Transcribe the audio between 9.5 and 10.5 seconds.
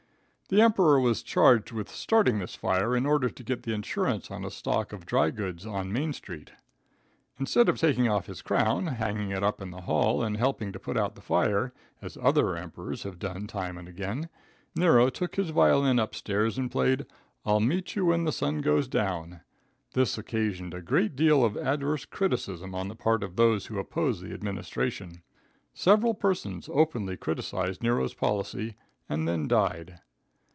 in the hall and